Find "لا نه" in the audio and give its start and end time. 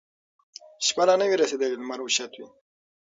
1.07-1.25